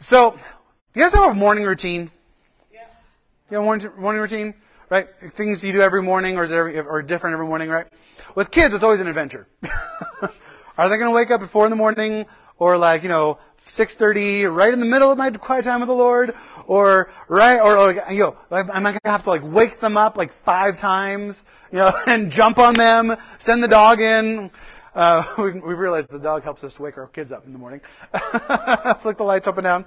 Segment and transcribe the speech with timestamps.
[0.00, 0.38] So,
[0.94, 2.10] you guys have a morning routine?
[2.72, 2.80] Yeah.
[3.50, 4.54] You have a morning, morning routine?
[4.90, 5.08] Right?
[5.32, 7.86] Things you do every morning, or is every, or different every morning, right?
[8.34, 9.48] With kids, it's always an adventure.
[10.76, 12.26] Are they going to wake up at four in the morning,
[12.58, 15.88] or like you know six thirty, right in the middle of my quiet time with
[15.88, 16.34] the Lord,
[16.66, 19.96] or right, or, or you know, am I going to have to like wake them
[19.96, 24.50] up like five times, you know, and jump on them, send the dog in?
[24.94, 27.80] Uh, we, we've realized the dog helps us wake our kids up in the morning.
[29.00, 29.84] Flick the lights up and down.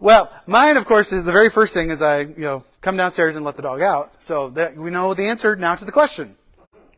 [0.00, 3.36] Well, mine, of course, is the very first thing is I, you know, come downstairs
[3.36, 4.22] and let the dog out.
[4.22, 6.36] So that we know the answer now to the question.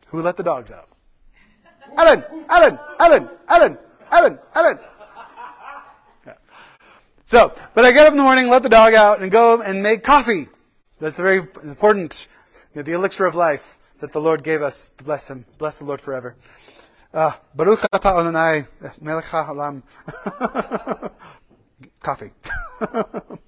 [0.07, 0.89] Who let the dogs out?
[1.97, 3.77] Ellen, Ellen, Ellen, Ellen,
[4.11, 4.79] Ellen, Ellen.
[7.27, 9.83] So, but I get up in the morning, let the dog out, and go and
[9.83, 10.47] make coffee.
[10.99, 12.29] That's very important.
[12.73, 14.91] You know, the elixir of life that the Lord gave us.
[15.03, 15.45] Bless him.
[15.57, 16.37] Bless the Lord forever.
[17.13, 18.67] Uh, Baruch atah Adonai
[18.99, 19.81] melech haolam.
[22.03, 22.31] Coffee.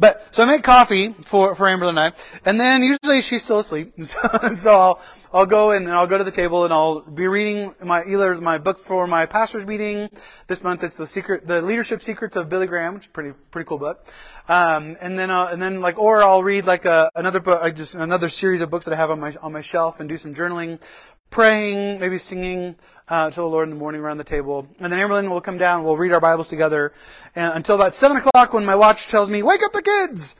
[0.00, 2.12] But so I make coffee for for Amber and I,
[2.44, 4.18] and then usually she's still asleep, so,
[4.54, 5.00] so I'll
[5.32, 8.58] I'll go and I'll go to the table and I'll be reading my either my
[8.58, 10.08] book for my pastor's meeting
[10.46, 10.84] this month.
[10.84, 14.06] It's the secret, the leadership secrets of Billy Graham, which is pretty pretty cool book.
[14.48, 17.70] Um, and then uh, and then like or I'll read like a, another book, I
[17.70, 20.16] just another series of books that I have on my on my shelf and do
[20.16, 20.80] some journaling,
[21.30, 22.76] praying, maybe singing
[23.08, 24.66] uh, to the Lord in the morning around the table.
[24.80, 26.92] And then Amberlyn will come down, we'll read our Bibles together
[27.34, 30.36] and, until about 7 o'clock when my watch tells me, wake up the kids!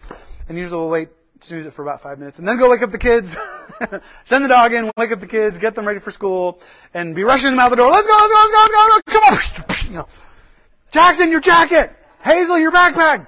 [0.48, 1.08] And usually we'll wait,
[1.40, 3.36] snooze it for about five minutes, and then go wake up the kids,
[4.24, 6.60] send the dog in, wake up the kids, get them ready for school,
[6.94, 7.90] and be rushing them out the door.
[7.90, 10.06] Let's go, let's go, let's go, let's go, come on!
[10.90, 11.94] Jackson, your jacket!
[12.24, 13.26] Hazel, your backpack!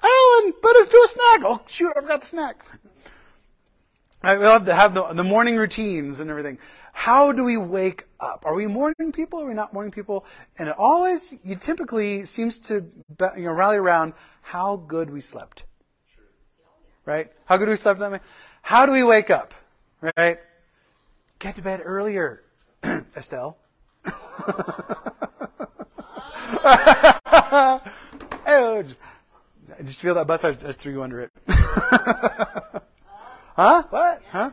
[0.00, 1.40] Alan, better do a snack!
[1.44, 2.64] Oh, shoot, I forgot the snack.
[4.22, 6.58] I love to have the, the morning routines and everything.
[6.92, 8.44] How do we wake up?
[8.46, 9.40] Are we morning people?
[9.40, 10.26] Are we not morning people?
[10.58, 12.84] And it always, you typically seems to
[13.36, 15.64] you know, rally around how good we slept.
[17.04, 17.30] Right?
[17.44, 18.20] How good we slept that.
[18.62, 19.54] How do we wake up?
[20.00, 20.38] Right?
[21.38, 22.42] Get to bed earlier,
[23.16, 23.56] Estelle.
[28.46, 28.82] oh,
[29.84, 30.44] just, feel that bus.
[30.44, 31.32] I just threw you under it.
[33.58, 33.82] huh?
[33.90, 34.22] What?
[34.30, 34.50] Huh?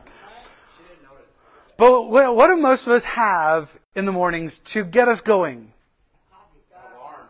[1.76, 5.72] But what do most of us have in the mornings to get us going?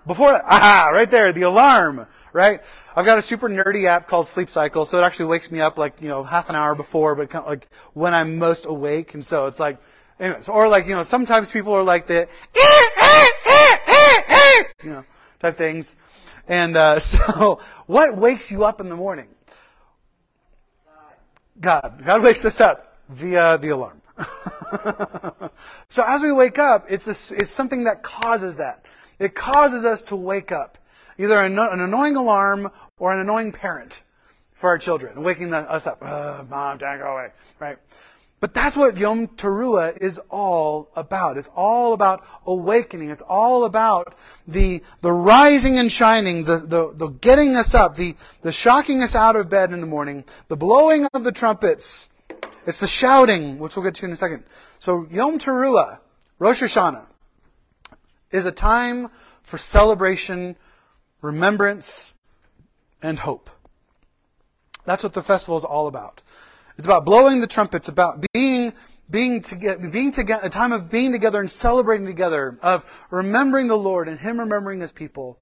[0.07, 2.61] Before that, aha, right there, the alarm, right?
[2.95, 5.79] I've got a super nerdy app called Sleep Cycle, so it actually wakes me up
[5.79, 9.15] like, you know, half an hour before, but kind of like when I'm most awake.
[9.15, 9.79] And so it's like,
[10.21, 12.29] anyways, or like, you know, sometimes people are like the,
[14.85, 15.05] you know,
[15.41, 15.97] type things.
[16.47, 19.27] And, uh, so what wakes you up in the morning?
[21.61, 22.03] God.
[22.05, 24.01] God wakes us up via the alarm.
[25.89, 28.85] so as we wake up, it's, a, it's something that causes that.
[29.19, 30.79] It causes us to wake up.
[31.19, 34.03] Either an, an annoying alarm or an annoying parent
[34.53, 36.03] for our children, waking us up.
[36.03, 37.29] Mom, Dad, go away.
[37.59, 37.79] Right?
[38.39, 41.39] But that's what Yom Teruah is all about.
[41.39, 43.11] It's all about awakening.
[43.11, 44.15] It's all about
[44.47, 49.15] the, the rising and shining, the, the, the getting us up, the, the shocking us
[49.15, 52.11] out of bed in the morning, the blowing of the trumpets,
[52.67, 54.45] it's the shouting, which we'll get to in a second.
[54.79, 56.01] So Yom Teruah,
[56.39, 57.07] Rosh Hashanah,
[58.31, 59.09] is a time
[59.43, 60.57] for celebration,
[61.23, 62.15] remembrance,
[63.03, 63.49] and hope.
[64.85, 66.23] That's what the festival is all about.
[66.77, 68.73] It's about blowing the trumpets, about being
[69.09, 73.79] being together, being together, a time of being together and celebrating together, of remembering the
[73.79, 75.39] Lord and Him remembering His people,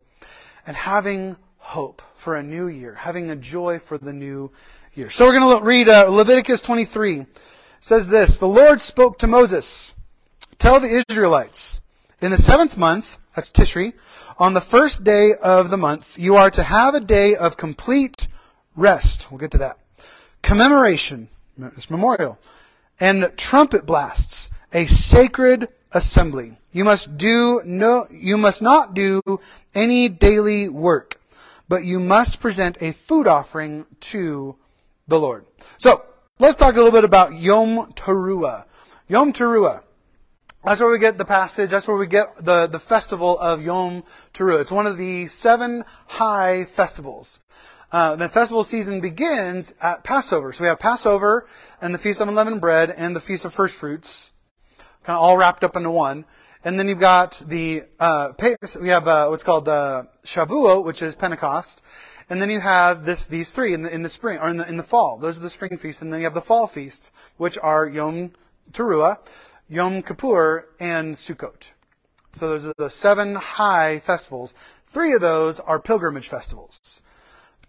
[0.66, 4.52] and having hope for a new year, having a joy for the new
[4.94, 5.08] year.
[5.10, 7.20] So we're going to read uh, Leviticus 23.
[7.20, 7.28] It
[7.80, 9.94] says this, The Lord spoke to Moses,
[10.58, 11.80] Tell the Israelites,
[12.20, 13.94] in the seventh month, that's Tishri,
[14.38, 18.28] on the first day of the month, you are to have a day of complete
[18.76, 19.30] rest.
[19.30, 19.78] We'll get to that.
[20.44, 22.38] Commemoration, it's memorial,
[23.00, 26.58] and trumpet blasts, a sacred assembly.
[26.70, 29.22] You must do no, you must not do
[29.74, 31.18] any daily work,
[31.66, 34.56] but you must present a food offering to
[35.08, 35.46] the Lord.
[35.78, 36.04] So,
[36.38, 38.66] let's talk a little bit about Yom Teruah.
[39.08, 39.82] Yom Teruah.
[40.62, 41.70] That's where we get the passage.
[41.70, 44.04] That's where we get the, the festival of Yom
[44.34, 44.60] Teruah.
[44.60, 47.40] It's one of the seven high festivals.
[47.94, 50.52] Uh, the festival season begins at Passover.
[50.52, 51.46] So we have Passover
[51.80, 54.32] and the Feast of Unleavened Bread and the Feast of First Fruits,
[55.04, 56.24] kind of all wrapped up into one.
[56.64, 58.32] And then you've got the uh,
[58.80, 61.84] we have uh, what's called the Shavuot, which is Pentecost,
[62.28, 64.68] and then you have this, these three in the, in the spring, or in the,
[64.68, 65.16] in the fall.
[65.16, 66.02] Those are the spring feasts.
[66.02, 68.32] And then you have the fall feasts, which are Yom
[68.72, 69.18] Teruah,
[69.68, 71.70] Yom Kippur, and Sukkot.
[72.32, 74.56] So those are the seven high festivals.
[74.84, 77.04] Three of those are pilgrimage festivals.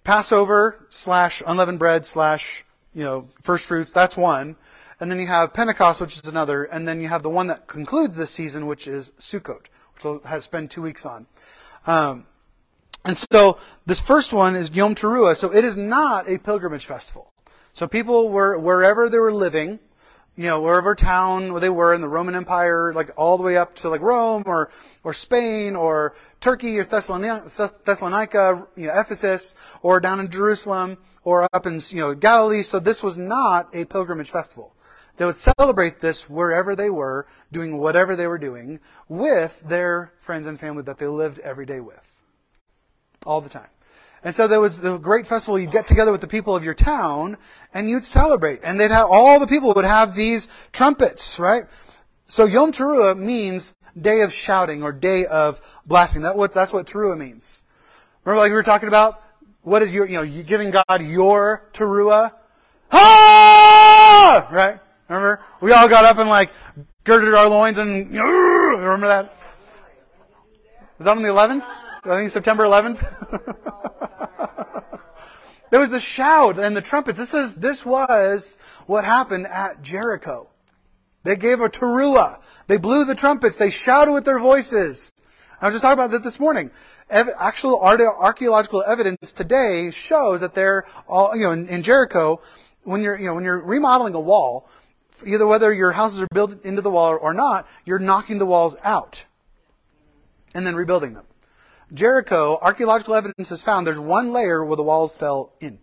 [0.05, 2.63] Passover slash unleavened bread slash,
[2.93, 4.55] you know, first fruits, that's one.
[4.99, 6.63] And then you have Pentecost, which is another.
[6.63, 10.21] And then you have the one that concludes this season, which is Sukkot, which we'll
[10.21, 11.25] have spend two weeks on.
[11.85, 12.27] Um,
[13.03, 15.35] and so this first one is Yom Teruah.
[15.35, 17.33] So it is not a pilgrimage festival.
[17.73, 19.79] So people were, wherever they were living,
[20.35, 23.55] you know, wherever town where they were in the Roman Empire, like all the way
[23.55, 24.69] up to like Rome or,
[25.03, 31.65] or Spain or Turkey or Thessalonica, you know, Ephesus or down in Jerusalem or up
[31.65, 32.63] in, you know, Galilee.
[32.63, 34.75] So this was not a pilgrimage festival.
[35.17, 40.45] They would celebrate this wherever they were, doing whatever they were doing with their friends
[40.45, 42.21] and family that they lived every day with.
[43.25, 43.69] All the time.
[44.25, 45.59] And so there was the great festival.
[45.59, 47.37] You'd get together with the people of your town
[47.75, 48.61] and you'd celebrate.
[48.63, 51.65] And they'd have, all the people would have these trumpets, right?
[52.25, 56.23] So Yom Teruah means day of shouting or day of blasting.
[56.23, 57.63] That what, that's what Teruah means.
[58.23, 59.21] Remember like we were talking about?
[59.61, 62.31] What is your, you know, you giving God your Teruah?
[62.91, 64.47] Ah!
[64.51, 64.79] Right?
[65.07, 65.39] Remember?
[65.61, 66.49] We all got up and like
[67.03, 69.35] girded our loins and, remember that?
[70.97, 71.84] Was that on the 11th?
[72.07, 73.01] I think September 11th.
[75.71, 77.17] there was the shout and the trumpets.
[77.17, 80.47] This is this was what happened at Jericho.
[81.23, 82.41] They gave a teruah.
[82.67, 83.57] They blew the trumpets.
[83.57, 85.13] They shouted with their voices.
[85.59, 86.69] I was just talking about that this morning.
[87.09, 92.41] Actual archaeological evidence today shows that they're all, you know, in, in Jericho,
[92.83, 94.69] when you're, you know, when you're remodeling a wall,
[95.25, 98.75] either whether your houses are built into the wall or not, you're knocking the walls
[98.83, 99.25] out
[100.53, 101.25] and then rebuilding them.
[101.93, 105.79] Jericho, archaeological evidence has found there's one layer where the walls fell in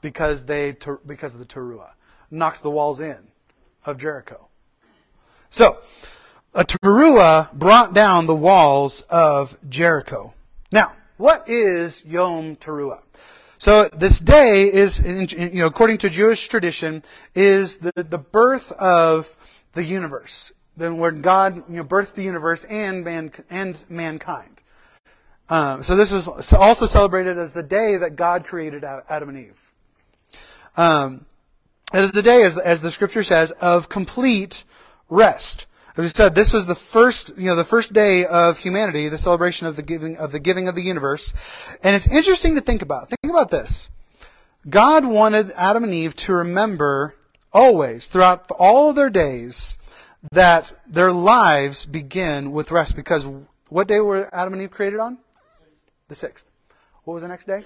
[0.00, 1.90] because they because of the teruah
[2.30, 3.28] knocked the walls in
[3.84, 4.48] of Jericho.
[5.50, 5.78] So,
[6.54, 10.34] a teruah brought down the walls of Jericho.
[10.72, 13.02] Now, what is Yom Teruah?
[13.58, 15.00] So this day is,
[15.32, 17.02] you know, according to Jewish tradition,
[17.34, 19.34] is the, the birth of
[19.72, 24.62] the universe than where God you know, birthed the universe and man and mankind.
[25.48, 29.72] Um, so this is also celebrated as the day that God created Adam and Eve.
[30.76, 31.24] Um,
[31.94, 34.64] it is the day, as the, as the scripture says, of complete
[35.08, 35.66] rest.
[35.96, 39.16] As we said, this was the first, you know, the first day of humanity, the
[39.16, 41.32] celebration of the giving of the giving of the universe.
[41.82, 43.08] And it's interesting to think about.
[43.08, 43.88] Think about this.
[44.68, 47.14] God wanted Adam and Eve to remember
[47.52, 49.78] always, throughout all of their days,
[50.32, 53.26] that their lives begin with rest because
[53.68, 55.18] what day were Adam and Eve created on?
[56.08, 56.48] The sixth.
[57.04, 57.64] What was the next day?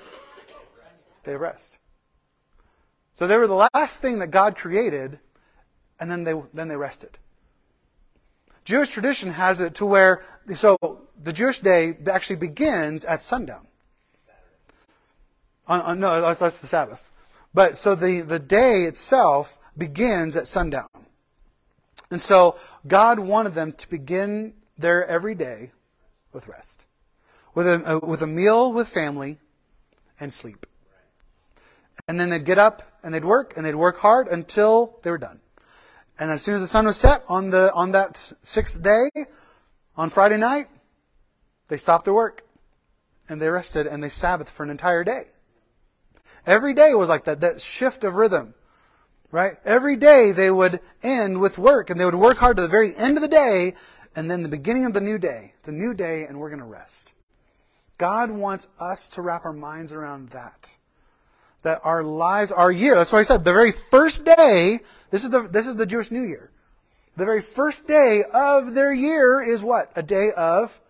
[1.25, 1.79] Day of rest.
[3.12, 5.19] So they were the last thing that God created,
[5.99, 7.19] and then they then they rested.
[8.65, 10.23] Jewish tradition has it to where
[10.55, 10.77] so
[11.23, 13.67] the Jewish day actually begins at sundown.
[15.67, 17.12] On, on, no, that's, that's the Sabbath.
[17.55, 20.89] But so the, the day itself begins at sundown.
[22.11, 25.73] And so God wanted them to begin their every day
[26.33, 26.87] with rest,
[27.55, 29.39] with a, with a meal with family
[30.19, 30.67] and sleep.
[32.09, 35.19] And then they'd get up and they'd work and they'd work hard until they were
[35.19, 35.41] done.
[36.19, 39.09] And as soon as the sun was set on the on that sixth day,
[39.97, 40.67] on Friday night,
[41.69, 42.47] they stopped their work
[43.29, 45.25] and they rested and they Sabbath for an entire day.
[46.47, 48.55] Every day was like that, that shift of rhythm.
[49.33, 49.57] Right?
[49.65, 52.95] Every day they would end with work and they would work hard to the very
[52.97, 53.75] end of the day
[54.17, 55.55] and then the beginning of the new day.
[55.59, 57.15] It's a new day and we're going to rest.
[57.97, 60.77] God wants us to wrap our minds around that.
[61.63, 65.31] That our lives, our year, that's why I said the very first day, this is
[65.31, 66.51] the, this is the Jewish New Year.
[67.17, 69.93] The very first day of their year is what?
[69.95, 70.81] A day of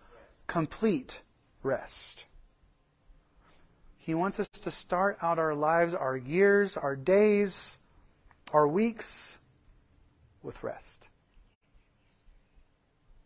[0.47, 1.21] complete
[1.63, 2.25] rest.
[3.97, 7.79] He wants us to start out our lives, our years, our days,
[8.53, 9.39] our weeks
[10.43, 11.07] with rest.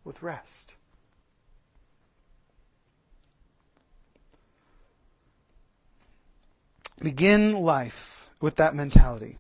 [0.04, 0.76] With rest.
[7.02, 9.38] Begin life with that mentality.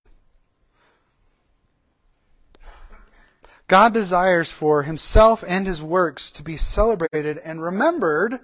[3.67, 8.39] God desires for himself and his works to be celebrated and remembered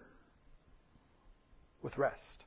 [1.81, 2.43] with rest.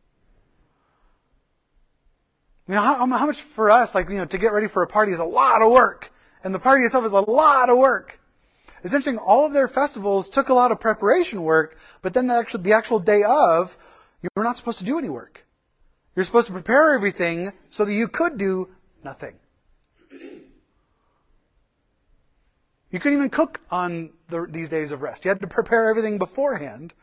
[2.66, 4.82] You know, how, um, how much for us, like, you know, to get ready for
[4.82, 6.10] a party is a lot of work.
[6.42, 8.20] And the party itself is a lot of work.
[8.82, 12.34] It's interesting, all of their festivals took a lot of preparation work, but then the
[12.34, 13.78] actual, the actual day of,
[14.22, 15.46] you were not supposed to do any work.
[16.14, 18.68] You're supposed to prepare everything so that you could do
[19.02, 19.36] nothing.
[22.90, 25.24] You couldn't even cook on the, these days of rest.
[25.24, 26.94] You had to prepare everything beforehand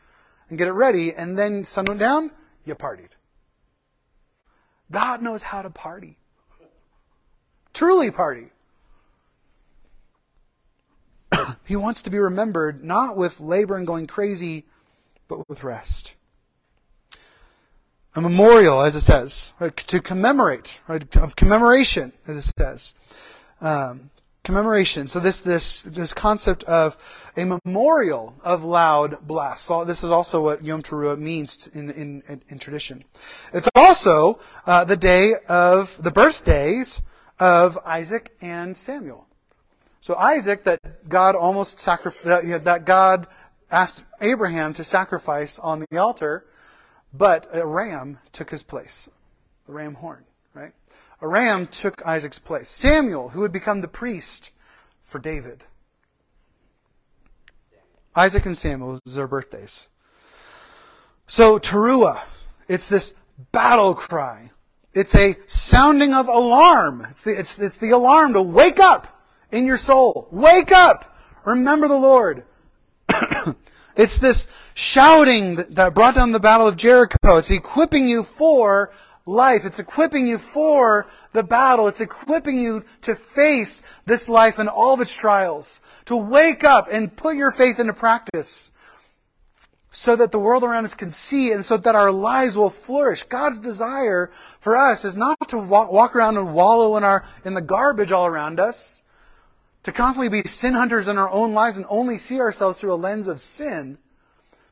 [0.48, 2.30] and get it ready, and then sun went down,
[2.64, 3.10] you partied.
[4.90, 6.18] God knows how to party.
[7.72, 8.48] Truly party.
[11.66, 14.66] he wants to be remembered not with labor and going crazy,
[15.28, 16.14] but with rest.
[18.14, 22.94] A memorial, as it says, right, to commemorate, right, of commemoration, as it says.
[23.60, 24.10] Um,
[24.44, 25.08] commemoration.
[25.08, 26.96] So this this this concept of
[27.36, 29.70] a memorial of loud blasts.
[29.86, 33.04] This is also what Yom Teruah means in in, in tradition.
[33.52, 37.02] It's also uh, the day of the birthdays
[37.38, 39.26] of Isaac and Samuel.
[40.00, 43.28] So Isaac, that God almost sacrificed, that God
[43.70, 46.44] asked Abraham to sacrifice on the altar,
[47.14, 49.08] but a ram took his place,
[49.66, 50.24] the ram horn?
[51.22, 52.68] A ram took Isaac's place.
[52.68, 54.50] Samuel, who would become the priest
[55.04, 55.64] for David.
[58.16, 59.88] Isaac and Samuel is their birthdays.
[61.28, 62.22] So Teruah,
[62.68, 63.14] it's this
[63.52, 64.50] battle cry.
[64.94, 67.06] It's a sounding of alarm.
[67.08, 70.26] It's the, it's, it's the alarm to wake up in your soul.
[70.32, 71.16] Wake up!
[71.44, 72.44] Remember the Lord.
[73.96, 77.36] it's this shouting that brought down the battle of Jericho.
[77.36, 78.92] It's equipping you for
[79.26, 79.64] life.
[79.64, 81.88] It's equipping you for the battle.
[81.88, 85.80] It's equipping you to face this life and all of its trials.
[86.06, 88.72] To wake up and put your faith into practice
[89.90, 93.24] so that the world around us can see and so that our lives will flourish.
[93.24, 97.60] God's desire for us is not to walk around and wallow in our, in the
[97.60, 99.02] garbage all around us,
[99.82, 102.96] to constantly be sin hunters in our own lives and only see ourselves through a
[102.96, 103.98] lens of sin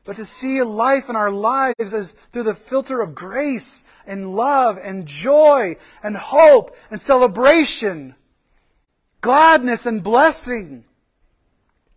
[0.03, 4.79] but to see life in our lives as through the filter of grace and love
[4.81, 8.15] and joy and hope and celebration,
[9.21, 10.85] gladness and blessing.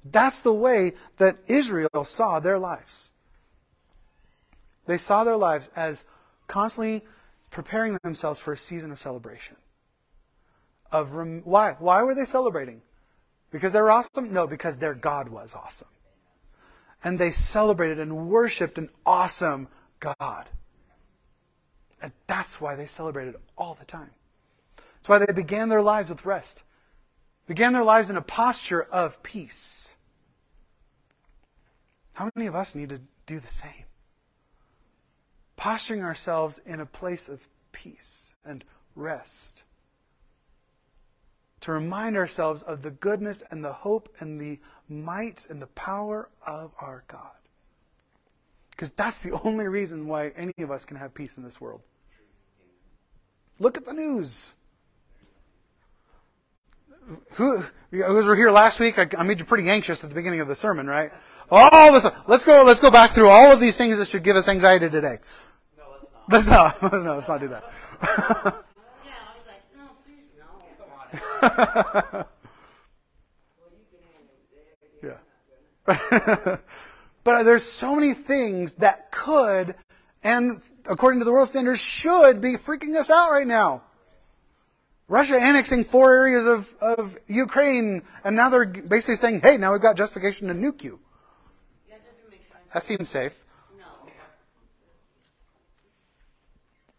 [0.04, 3.12] That's the way that Israel saw their lives.
[4.87, 6.06] They saw their lives as
[6.46, 7.02] constantly
[7.50, 9.56] preparing themselves for a season of celebration.
[10.92, 11.76] Of rem- why?
[11.78, 12.82] Why were they celebrating?
[13.50, 14.30] Because they were awesome?
[14.32, 15.88] No, because their God was awesome
[17.02, 19.68] and they celebrated and worshiped an awesome
[20.00, 20.48] God.
[22.00, 24.10] And that's why they celebrated all the time.
[24.76, 26.64] That's why they began their lives with rest,
[27.46, 29.96] began their lives in a posture of peace.
[32.14, 33.84] How many of us need to do the same?
[35.56, 39.63] Posturing ourselves in a place of peace and rest
[41.64, 46.28] to remind ourselves of the goodness and the hope and the might and the power
[46.47, 47.30] of our God.
[48.71, 51.80] Because that's the only reason why any of us can have peace in this world.
[53.59, 54.54] Look at the news.
[57.33, 58.99] Who, who were here last week?
[58.99, 61.12] I, I made you pretty anxious at the beginning of the sermon, right?
[61.50, 62.06] All this.
[62.26, 62.62] Let's go.
[62.66, 65.18] Let's go back through all of these things that should give us anxiety today.
[65.78, 65.85] No,
[66.28, 66.83] let's not.
[66.83, 67.04] Let's not.
[67.04, 68.64] No, let's not do that.
[75.02, 75.18] yeah.
[77.24, 79.74] but uh, there's so many things that could,
[80.22, 83.82] and according to the world standards, should be freaking us out right now.
[85.08, 89.82] Russia annexing four areas of, of Ukraine, and now they're basically saying, hey, now we've
[89.82, 90.98] got justification to nuke you.
[91.90, 92.72] That doesn't make sense.
[92.72, 93.44] That seems safe.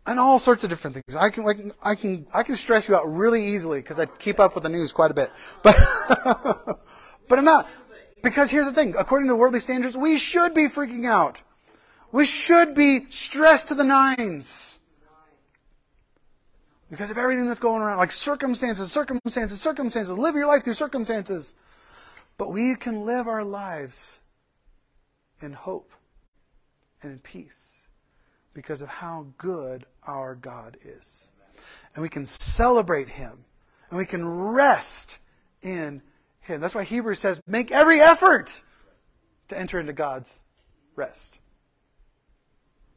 [0.05, 1.15] And all sorts of different things.
[1.15, 4.55] I can I can I can stress you out really easily because I keep up
[4.55, 5.31] with the news quite a bit.
[5.63, 5.75] But
[7.27, 7.67] but I'm not
[8.23, 8.95] because here's the thing.
[8.97, 11.41] According to worldly standards, we should be freaking out.
[12.11, 14.79] We should be stressed to the nines.
[16.89, 20.15] Because of everything that's going around, like circumstances, circumstances, circumstances.
[20.17, 21.55] Live your life through circumstances.
[22.37, 24.19] But we can live our lives
[25.41, 25.91] in hope
[27.01, 27.87] and in peace
[28.53, 31.31] because of how good our God is.
[31.93, 33.45] And we can celebrate Him.
[33.89, 35.19] And we can rest
[35.61, 36.01] in
[36.41, 36.61] Him.
[36.61, 38.61] That's why Hebrews says, make every effort
[39.47, 40.39] to enter into God's
[40.95, 41.39] rest.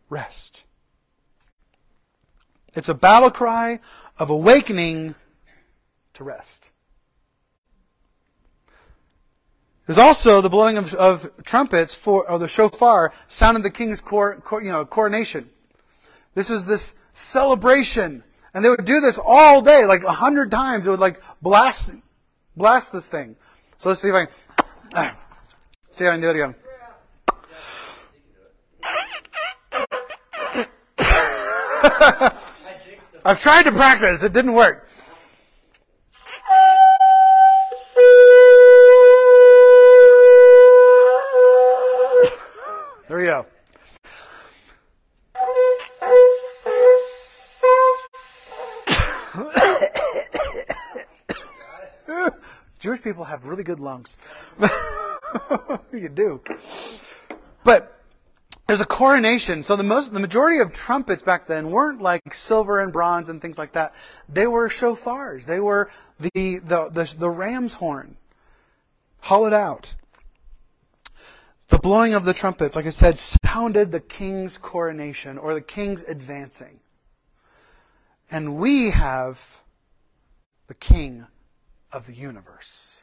[0.09, 0.65] Rest.
[2.75, 3.81] It's a battle cry
[4.19, 5.15] of awakening
[6.15, 6.71] to rest.
[9.87, 14.41] There's also the blowing of, of trumpets for, or the shofar, sounding the king's you
[14.65, 15.49] know, coronation.
[16.35, 18.23] This was this celebration.
[18.54, 20.87] And they would do this all day, like a hundred times.
[20.87, 21.92] It would like blast,
[22.56, 23.37] blast this thing.
[23.78, 25.14] So let's see if I can,
[25.90, 26.54] see if I can do it again.
[33.25, 34.88] I've tried to practice, it didn't work.
[43.08, 43.47] There we go.
[52.78, 54.18] Jewish people have really good lungs.
[55.92, 56.40] you do.
[57.64, 57.99] But
[58.66, 59.62] there's a coronation.
[59.62, 63.40] So the most, the majority of trumpets back then weren't like silver and bronze and
[63.40, 63.94] things like that.
[64.28, 65.47] They were shofars.
[65.47, 68.16] They were the, the, the, the ram's horn.
[69.20, 69.94] Hollowed out.
[71.68, 76.02] The blowing of the trumpets, like I said, sounded the king's coronation or the king's
[76.02, 76.80] advancing.
[78.30, 79.61] And we have
[80.66, 81.26] the king
[81.92, 83.02] of the universe,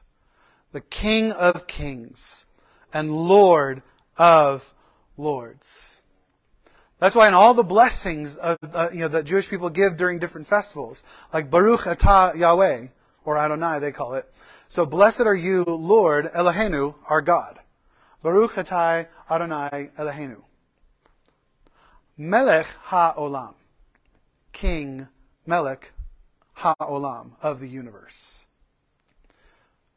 [0.72, 2.46] the king of kings
[2.94, 3.82] and lord
[4.18, 4.74] of
[5.18, 6.02] lords.
[6.98, 10.18] That's why in all the blessings of, uh, you know, that Jewish people give during
[10.18, 12.88] different festivals, like Baruch Atah Yahweh,
[13.26, 14.32] or Adonai they call it.
[14.68, 17.60] So blessed are you, Lord Eloheinu, our God.
[18.24, 20.42] Baruch Atah Adonai Eloheinu.
[22.18, 23.56] Melech HaOlam.
[24.54, 25.10] King
[25.46, 25.92] Melech
[26.58, 28.45] HaOlam of the universe.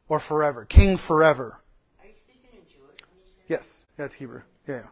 [0.09, 0.65] Or forever.
[0.65, 1.61] King forever.
[2.01, 4.41] Are you speaking in Jewish when you say Yes, that's Hebrew.
[4.67, 4.87] Yeah.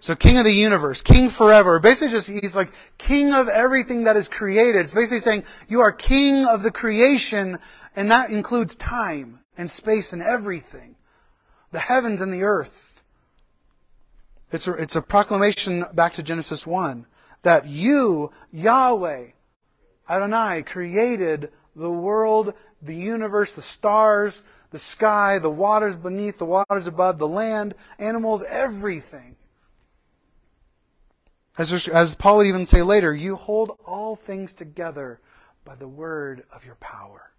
[0.00, 1.80] So king of the universe, king forever.
[1.80, 4.80] Basically just, he's like king of everything that is created.
[4.82, 7.58] It's basically saying you are king of the creation
[7.96, 10.96] and that includes time and space and everything.
[11.72, 13.02] The heavens and the earth.
[14.50, 17.06] It's a, it's a proclamation back to Genesis 1
[17.42, 19.26] that you, Yahweh,
[20.08, 26.86] Adonai, created the world, the universe, the stars, the sky, the waters beneath, the waters
[26.86, 29.36] above, the land, animals, everything.
[31.56, 35.20] As, as Paul would even say later, you hold all things together
[35.64, 37.32] by the word of your power.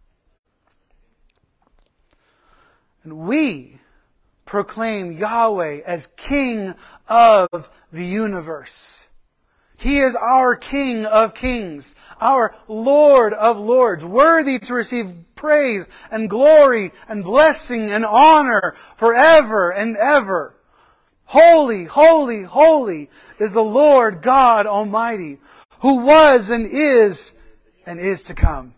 [3.04, 3.80] And we
[4.46, 6.74] proclaim Yahweh as King
[7.08, 9.09] of the universe.
[9.80, 16.30] He is our King of kings, our Lord of lords, worthy to receive praise and
[16.30, 20.54] glory and blessing and honor forever and ever.
[21.24, 25.38] Holy, holy, holy is the Lord God Almighty,
[25.80, 27.34] who was and is
[27.86, 28.74] and is to come.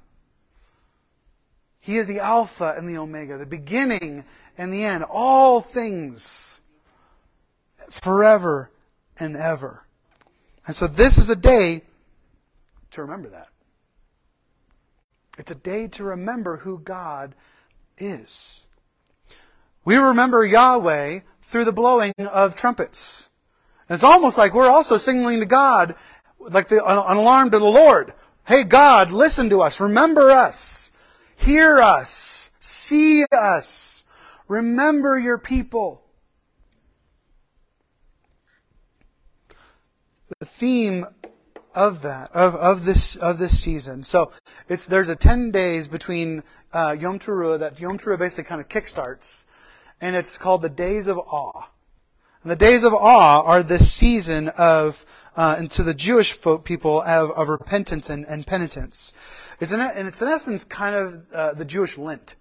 [1.79, 4.23] He is the Alpha and the Omega, the beginning
[4.55, 6.61] and the end, all things
[7.89, 8.69] forever
[9.17, 9.80] and ever.
[10.71, 11.81] And so this is a day
[12.91, 13.49] to remember that.
[15.37, 17.35] It's a day to remember who God
[17.97, 18.65] is.
[19.83, 23.29] We remember Yahweh through the blowing of trumpets.
[23.89, 25.95] And it's almost like we're also signaling to God,
[26.39, 28.13] like the, an alarm to the Lord.
[28.45, 29.81] Hey God, listen to us.
[29.81, 30.93] Remember us.
[31.35, 32.49] Hear us.
[32.61, 34.05] See us.
[34.47, 36.01] Remember your people.
[40.45, 41.05] Theme
[41.73, 44.03] of that, of, of this, of this season.
[44.03, 44.31] So
[44.67, 48.69] it's, there's a 10 days between, uh, Yom Teruah that Yom Teruah basically kind of
[48.69, 49.45] kickstarts.
[49.99, 51.69] And it's called the Days of Awe.
[52.43, 56.65] And the Days of Awe are this season of, uh, and to the Jewish folk,
[56.65, 59.13] people of, of repentance and, and penitence.
[59.59, 62.35] It's in, and it's in essence kind of uh, the Jewish Lent,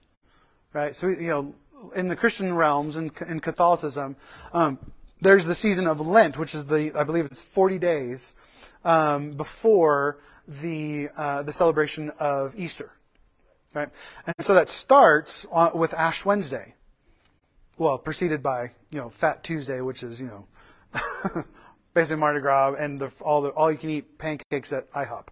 [0.72, 0.96] right?
[0.96, 1.54] So you know,
[1.94, 4.16] in the Christian realms and in, in Catholicism,
[4.54, 4.78] um,
[5.20, 8.36] there's the season of Lent, which is the I believe it's 40 days
[8.84, 12.92] um, before the uh, the celebration of Easter,
[13.74, 13.88] right?
[14.26, 16.74] And so that starts on, with Ash Wednesday,
[17.78, 21.44] well, preceded by you know Fat Tuesday, which is you know
[21.94, 25.28] basically Mardi Gras and the, all the all you can eat pancakes at IHOP,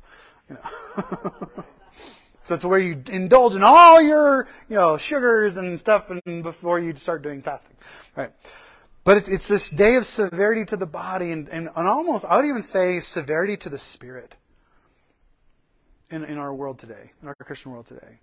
[0.48, 1.64] you know.
[2.48, 6.80] So it's where you indulge in all your, you know, sugars and stuff and before
[6.80, 7.76] you start doing fasting.
[8.16, 8.30] Right.
[9.08, 12.36] But it's, it's this day of severity to the body and, and, and almost, I
[12.36, 14.36] would even say severity to the spirit
[16.10, 18.20] in, in our world today, in our Christian world today.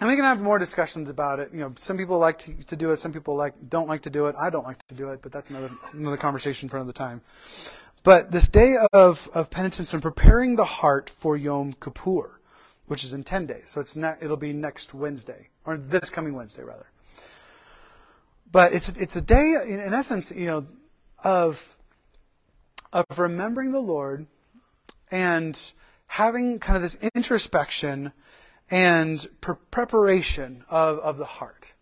[0.00, 1.48] And we can have more discussions about it.
[1.50, 4.10] You know, some people like to, to do it, some people like don't like to
[4.10, 4.34] do it.
[4.38, 7.22] I don't like to do it, but that's another another conversation for another time.
[8.02, 12.38] But this day of, of penitence and preparing the heart for Yom Kippur,
[12.86, 13.70] which is in 10 days.
[13.70, 16.88] So it's ne- it'll be next Wednesday, or this coming Wednesday, rather.
[18.50, 20.66] But it's, it's a day, in, essence, you know,
[21.22, 21.76] of,
[22.92, 24.26] of remembering the Lord
[25.10, 25.72] and
[26.08, 28.12] having kind of this introspection
[28.70, 31.74] and pre- preparation of, of the heart.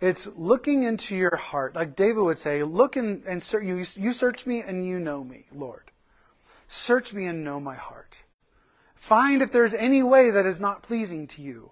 [0.00, 4.12] It's looking into your heart, like David would say, look in, and ser- you, you
[4.12, 5.90] search me and you know me, Lord.
[6.66, 8.24] Search me and know my heart.
[8.94, 11.70] Find if there's any way that is not pleasing to you.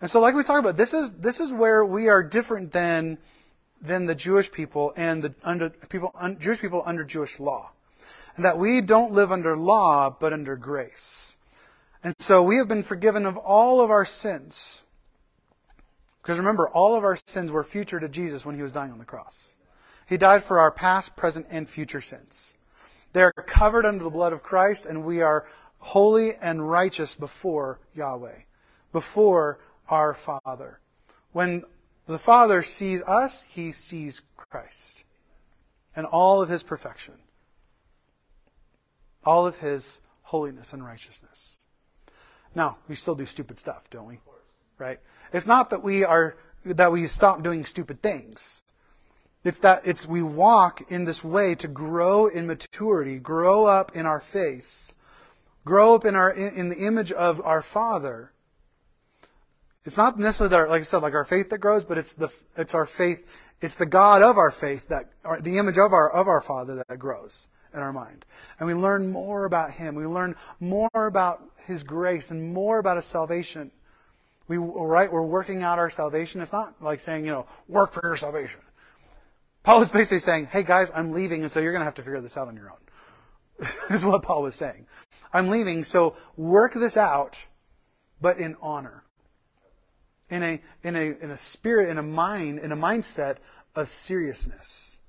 [0.00, 3.18] And so, like we talked about, this is this is where we are different than
[3.80, 7.72] than the Jewish people and the under, people, un, Jewish people under Jewish law.
[8.36, 11.36] And that we don't live under law, but under grace.
[12.02, 14.84] And so we have been forgiven of all of our sins.
[16.20, 18.98] Because remember, all of our sins were future to Jesus when he was dying on
[18.98, 19.56] the cross.
[20.06, 22.56] He died for our past, present, and future sins.
[23.12, 25.46] They are covered under the blood of Christ, and we are
[25.78, 28.40] holy and righteous before Yahweh,
[28.92, 30.80] before our Father.
[31.32, 31.64] When
[32.06, 35.04] the Father sees us, he sees Christ
[35.94, 37.14] and all of his perfection,
[39.24, 41.66] all of his holiness and righteousness.
[42.54, 44.18] Now, we still do stupid stuff, don't we?
[44.78, 45.00] Right?
[45.32, 48.62] It's not that we are that we stop doing stupid things.
[49.44, 54.04] It's that it's we walk in this way to grow in maturity, grow up in
[54.04, 54.94] our faith,
[55.64, 58.32] grow up in our in the image of our Father.
[59.86, 62.74] It's not necessarily like I said, like our faith that grows, but it's the it's
[62.74, 63.24] our faith.
[63.60, 65.10] It's the God of our faith that
[65.42, 68.26] the image of our of our Father that grows in our mind,
[68.58, 69.94] and we learn more about Him.
[69.94, 73.70] We learn more about His grace and more about His salvation.
[74.48, 76.40] We right, we're working out our salvation.
[76.40, 78.60] It's not like saying you know work for your salvation.
[79.62, 82.02] Paul is basically saying, "Hey guys, I'm leaving, and so you're going to have to
[82.02, 84.88] figure this out on your own." is what Paul was saying.
[85.32, 87.46] I'm leaving, so work this out,
[88.20, 89.04] but in honor
[90.30, 93.36] in a, in a, in a spirit, in a mind, in a mindset
[93.74, 95.00] of seriousness.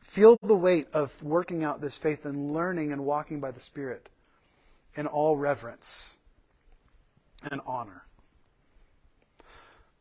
[0.00, 4.10] Feel the weight of working out this faith and learning and walking by the Spirit
[4.94, 6.18] in all reverence
[7.50, 8.04] and honor.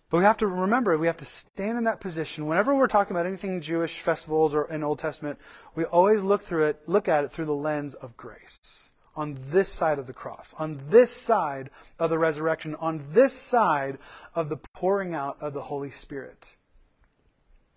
[0.10, 2.46] But we have to remember, we have to stand in that position.
[2.46, 5.40] Whenever we're talking about anything Jewish festivals or in Old Testament,
[5.74, 9.70] we always look through it, look at it through the lens of grace on this
[9.70, 13.98] side of the cross, on this side of the resurrection, on this side
[14.36, 16.56] of the pouring out of the Holy Spirit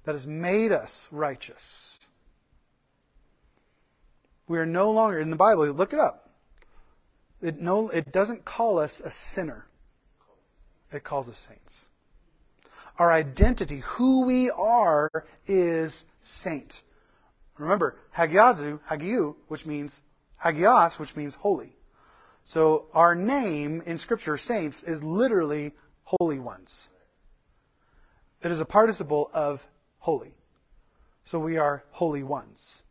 [0.04, 2.00] that has made us righteous.
[4.48, 6.30] We are no longer, in the Bible, look it up.
[7.42, 9.66] It, no, it doesn't call us a sinner,
[10.92, 11.90] it calls us saints.
[12.98, 15.10] Our identity, who we are,
[15.46, 16.82] is saint.
[17.58, 20.02] Remember, Hagiazu, Hagiu, which means
[20.42, 21.76] Hagios, which means holy.
[22.44, 25.72] So our name in Scripture, saints, is literally
[26.04, 26.90] holy ones.
[28.42, 29.66] It is a participle of
[29.98, 30.34] holy.
[31.24, 32.84] So we are holy ones.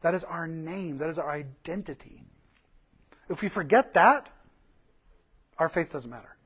[0.00, 0.98] That is our name.
[0.98, 2.22] That is our identity.
[3.28, 4.28] If we forget that,
[5.58, 6.36] our faith doesn't matter.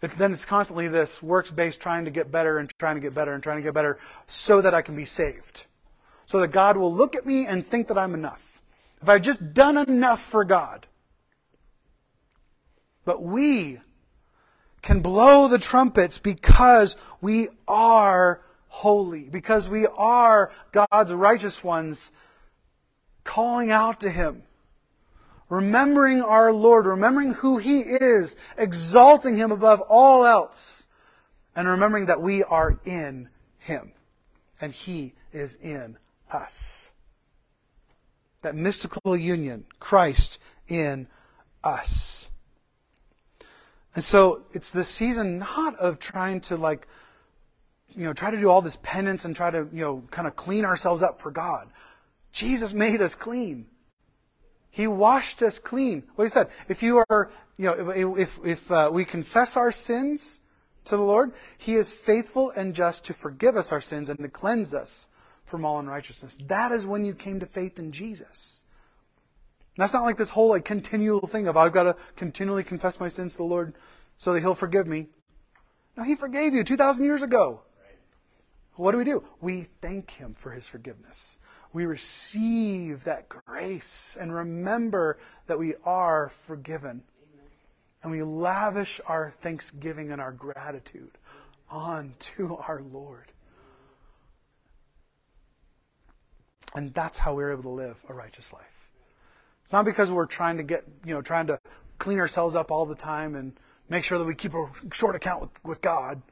[0.00, 3.32] Then it's constantly this works based trying to get better and trying to get better
[3.32, 5.66] and trying to get better so that I can be saved.
[6.26, 8.51] So that God will look at me and think that I'm enough
[9.02, 10.86] if I've just done enough for God.
[13.04, 13.80] But we
[14.80, 22.12] can blow the trumpets because we are holy, because we are God's righteous ones
[23.24, 24.44] calling out to Him,
[25.48, 30.86] remembering our Lord, remembering who He is, exalting Him above all else,
[31.56, 33.92] and remembering that we are in Him
[34.60, 35.96] and He is in
[36.30, 36.91] us
[38.42, 41.08] that mystical union, Christ in
[41.64, 42.30] us.
[43.94, 46.86] And so it's the season not of trying to like,
[47.94, 50.34] you know, try to do all this penance and try to, you know, kind of
[50.34, 51.68] clean ourselves up for God.
[52.32, 53.66] Jesus made us clean.
[54.70, 56.04] He washed us clean.
[56.14, 60.40] What he said, if you are, you know, if, if uh, we confess our sins
[60.84, 64.28] to the Lord, He is faithful and just to forgive us our sins and to
[64.28, 65.08] cleanse us
[65.52, 66.38] from all unrighteousness.
[66.46, 68.64] That is when you came to faith in Jesus.
[69.76, 73.10] That's not like this whole like continual thing of I've got to continually confess my
[73.10, 73.74] sins to the Lord
[74.16, 75.08] so that He'll forgive me.
[75.94, 77.60] No, He forgave you 2,000 years ago.
[78.76, 79.24] What do we do?
[79.42, 81.38] We thank Him for His forgiveness.
[81.74, 87.02] We receive that grace and remember that we are forgiven.
[88.02, 91.18] And we lavish our thanksgiving and our gratitude
[91.68, 93.32] on to our Lord.
[96.74, 98.90] And that's how we're able to live a righteous life.
[99.62, 101.60] It's not because we're trying to get, you know, trying to
[101.98, 103.52] clean ourselves up all the time and
[103.88, 106.22] make sure that we keep a short account with, with God.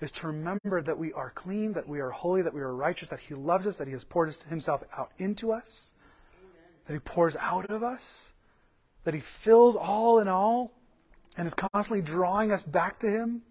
[0.00, 3.06] Is to remember that we are clean, that we are holy, that we are righteous,
[3.08, 5.92] that He loves us, that He has poured Himself out into us,
[6.86, 8.32] that He pours out of us,
[9.04, 10.72] that He fills all in all,
[11.36, 13.42] and is constantly drawing us back to Him.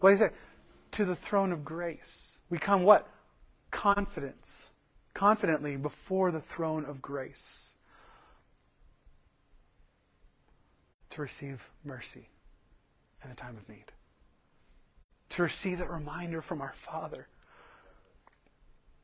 [0.00, 0.30] What do you say?
[0.90, 2.38] To the throne of grace.
[2.50, 3.08] We come what?
[3.70, 4.70] Confidence,
[5.14, 7.76] confidently before the throne of grace
[11.10, 12.28] to receive mercy
[13.24, 13.92] in a time of need.
[15.28, 17.26] to receive that reminder from our Father.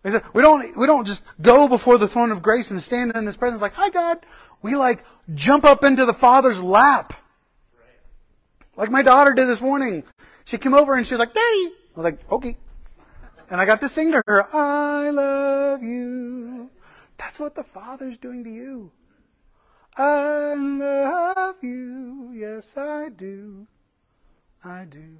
[0.02, 3.12] He said, we don't, we don't just go before the throne of grace and stand
[3.14, 4.18] in His presence like, hi God.
[4.62, 7.12] We like jump up into the Father's lap.
[8.76, 10.04] Like my daughter did this morning.
[10.44, 11.44] She came over and she was like, Daddy.
[11.44, 12.56] I was like, okay.
[13.52, 16.70] And I got to sing to her, I love you.
[17.18, 18.90] That's what the Father's doing to you.
[19.94, 22.32] I love you.
[22.32, 23.66] Yes, I do.
[24.64, 25.18] I do.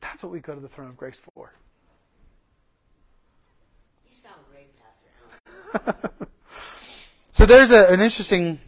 [0.00, 1.52] That's what we go to the throne of grace for.
[4.08, 4.70] You sound great,
[5.84, 6.18] Pastor.
[7.32, 8.58] So there's a, an interesting,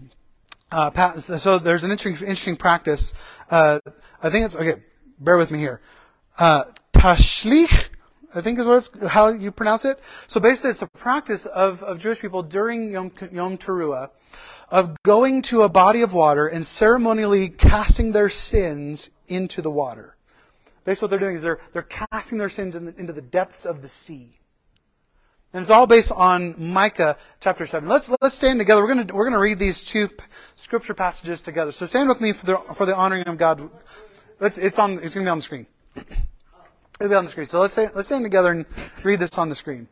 [0.71, 3.15] uh, so there's an interesting, interesting practice.
[3.51, 3.81] Uh,
[4.23, 4.81] I think it's okay.
[5.19, 5.81] Bear with me here.
[6.39, 6.67] Uh,
[7.01, 7.89] tashlich,
[8.35, 9.99] I think is what it's, how you pronounce it.
[10.27, 14.11] So basically, it's a practice of, of Jewish people during Yom, Yom Teruah
[14.71, 20.17] of going to a body of water and ceremonially casting their sins into the water.
[20.85, 23.65] Basically, what they're doing is they're they're casting their sins in the, into the depths
[23.65, 24.39] of the sea.
[25.53, 27.89] And it's all based on Micah chapter 7.
[27.89, 28.83] Let's, let's stand together.
[28.83, 30.09] We're going to, we're going to read these two
[30.55, 31.73] scripture passages together.
[31.73, 33.69] So stand with me for the, for the honoring of God.
[34.41, 35.67] It's on, it's going to be on the screen.
[37.01, 37.47] It'll be on the screen.
[37.47, 38.67] So let's, say, let's stand together and
[39.03, 39.89] read this on the screen.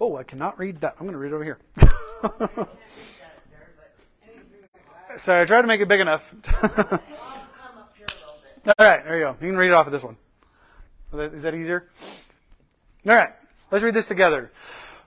[0.00, 0.94] Oh, I cannot read that.
[1.00, 1.58] I'm going to read it over here.
[5.16, 6.32] Sorry, I tried to make it big enough.
[8.66, 9.36] All right, there you go.
[9.40, 10.16] You can read it off of this one.
[11.12, 11.88] Is that easier?
[13.06, 13.32] All right,
[13.72, 14.52] let's read this together.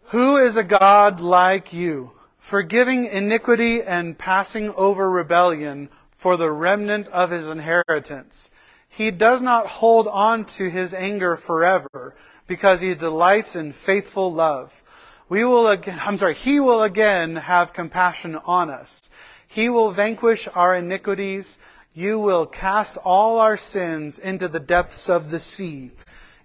[0.07, 7.07] Who is a God like you, forgiving iniquity and passing over rebellion for the remnant
[7.09, 8.51] of his inheritance?
[8.89, 12.15] He does not hold on to his anger forever
[12.47, 14.83] because he delights in faithful love.
[15.29, 19.09] We will again, I'm sorry, he will again have compassion on us.
[19.45, 21.59] He will vanquish our iniquities.
[21.93, 25.91] You will cast all our sins into the depths of the sea.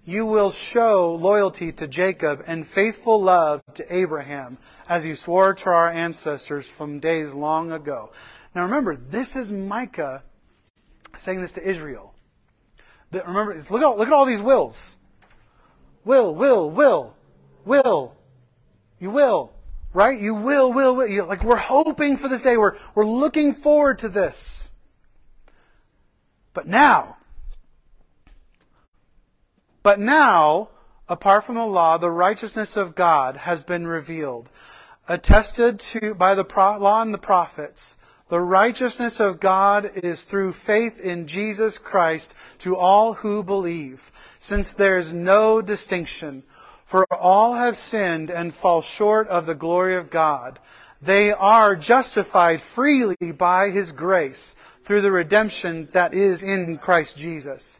[0.05, 4.57] You will show loyalty to Jacob and faithful love to Abraham,
[4.89, 8.11] as you swore to our ancestors from days long ago.
[8.53, 10.23] Now remember, this is Micah
[11.15, 12.12] saying this to Israel.
[13.13, 14.97] That- Remember, look at, look at all these wills.
[16.03, 17.15] Will, will, will,
[17.63, 18.15] will.
[18.99, 19.53] You will.
[19.93, 20.19] Right?
[20.19, 21.07] You will, will, will.
[21.07, 22.57] You, like we're hoping for this day.
[22.57, 24.71] We're, we're looking forward to this.
[26.53, 27.17] But now,
[29.81, 30.69] but now,
[31.07, 34.49] apart from the law, the righteousness of God has been revealed,
[35.07, 37.97] attested to by the pro- law and the prophets.
[38.33, 44.73] The righteousness of God is through faith in Jesus Christ to all who believe, since
[44.73, 46.41] there is no distinction.
[46.83, 50.57] For all have sinned and fall short of the glory of God.
[50.99, 57.79] They are justified freely by His grace through the redemption that is in Christ Jesus.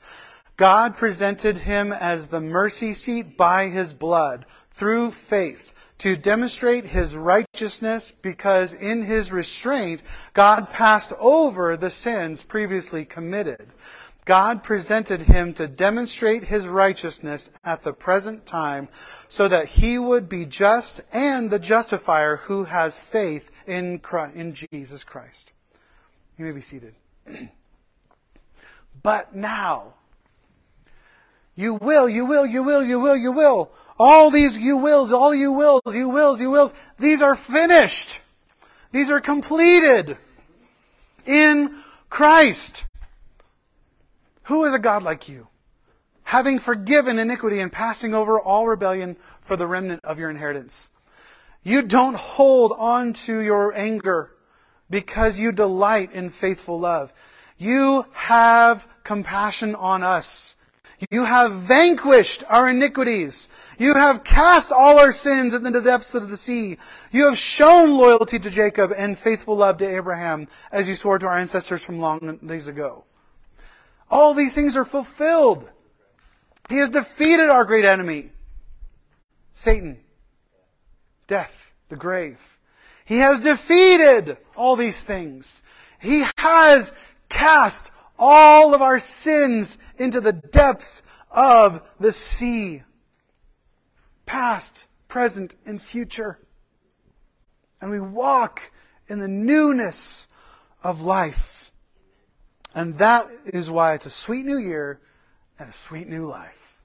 [0.56, 5.73] God presented him as the mercy seat by his blood through faith
[6.04, 13.70] to demonstrate his righteousness because in his restraint God passed over the sins previously committed.
[14.26, 18.90] God presented him to demonstrate his righteousness at the present time
[19.30, 24.54] so that he would be just and the justifier who has faith in, Christ, in
[24.54, 25.54] Jesus Christ.
[26.38, 26.96] You may be seated.
[29.04, 29.94] but now,
[31.56, 33.72] you will, you will, you will, you will, you will.
[34.00, 38.22] All these you wills, all you wills, you wills, you wills, these are finished.
[38.92, 40.18] These are completed
[41.26, 41.76] in
[42.10, 42.86] Christ.
[44.44, 45.48] Who is a God like you?
[46.24, 50.92] Having forgiven iniquity and passing over all rebellion for the remnant of your inheritance.
[51.64, 54.32] You don't hold on to your anger
[54.90, 57.14] because you delight in faithful love.
[57.58, 60.56] You have compassion on us.
[61.10, 63.50] You have vanquished our iniquities.
[63.78, 66.78] You have cast all our sins into the depths of the sea.
[67.12, 71.28] You have shown loyalty to Jacob and faithful love to Abraham, as you swore to
[71.28, 73.06] our ancestors from long days ago.
[74.10, 75.72] All these things are fulfilled.
[76.70, 78.32] He has defeated our great enemy,
[79.54, 80.00] Satan,
[81.28, 82.60] death, the grave.
[83.06, 85.64] He has defeated all these things.
[86.00, 86.94] He has
[87.30, 92.84] cast all of our sins into the depths of the sea.
[94.26, 96.40] Past, present, and future.
[97.82, 98.72] And we walk
[99.08, 100.28] in the newness
[100.84, 101.72] of life.
[102.76, 105.00] And that is why it's a sweet new year
[105.60, 106.78] and a sweet new life.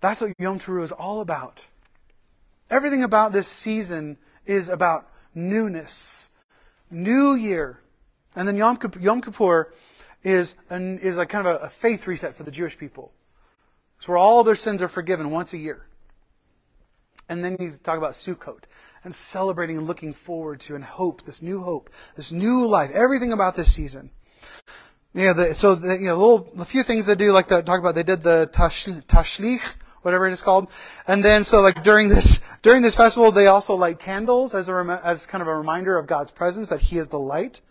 [0.00, 1.66] That's what Yom Teruah is all about.
[2.70, 6.30] Everything about this season is about newness.
[6.90, 7.80] New year.
[8.36, 9.72] And then Yom Kippur, Yom Kippur
[10.22, 13.12] is an, is like kind of a, a faith reset for the Jewish people.
[13.96, 15.86] It's where all their sins are forgiven once a year.
[17.28, 18.64] And then he's talk about Sukkot
[19.02, 23.32] and celebrating and looking forward to and hope, this new hope, this new life, everything
[23.32, 24.10] about this season.
[25.14, 27.80] Yeah, the, so the, you know, little a few things they do, like the, talk
[27.80, 27.94] about.
[27.94, 29.62] They did the tash, tashlich,
[30.02, 30.68] whatever it is called,
[31.08, 35.00] and then so like during this during this festival, they also light candles as a
[35.02, 37.62] as kind of a reminder of God's presence that He is the light.